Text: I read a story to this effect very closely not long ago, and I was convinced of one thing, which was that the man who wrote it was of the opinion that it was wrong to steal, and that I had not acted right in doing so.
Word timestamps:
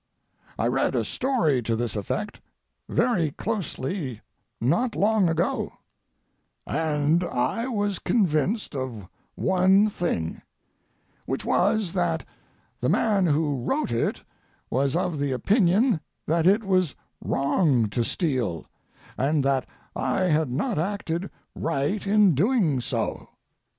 I 0.57 0.65
read 0.67 0.95
a 0.95 1.05
story 1.05 1.61
to 1.61 1.75
this 1.75 1.95
effect 1.95 2.41
very 2.89 3.29
closely 3.29 4.21
not 4.59 4.95
long 4.95 5.29
ago, 5.29 5.73
and 6.65 7.23
I 7.23 7.67
was 7.67 7.99
convinced 7.99 8.75
of 8.75 9.07
one 9.35 9.91
thing, 9.91 10.41
which 11.27 11.45
was 11.45 11.93
that 11.93 12.25
the 12.79 12.89
man 12.89 13.27
who 13.27 13.63
wrote 13.63 13.91
it 13.91 14.23
was 14.71 14.95
of 14.95 15.19
the 15.19 15.33
opinion 15.33 15.99
that 16.25 16.47
it 16.47 16.63
was 16.63 16.95
wrong 17.23 17.87
to 17.91 18.03
steal, 18.03 18.65
and 19.19 19.43
that 19.45 19.69
I 19.95 20.21
had 20.21 20.49
not 20.49 20.79
acted 20.79 21.29
right 21.53 22.07
in 22.07 22.33
doing 22.33 22.81
so. 22.81 23.29